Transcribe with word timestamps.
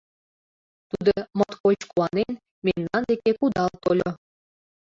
Тудо, 0.89 1.13
моткоч 1.37 1.79
куанен, 1.91 2.31
мемнан 2.65 3.03
деке 3.09 3.31
кудал 3.39 3.69
тольо. 3.83 4.11